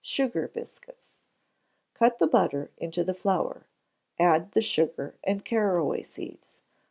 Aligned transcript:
Sugar 0.03 0.47
Biscuits. 0.47 1.19
Cut 1.93 2.17
the 2.17 2.25
butter 2.25 2.71
into 2.77 3.03
the 3.03 3.13
flour. 3.13 3.67
Add 4.17 4.53
the 4.53 4.61
sugar 4.63 5.13
and 5.23 5.45
caraway 5.45 6.01
seeds. 6.01 6.57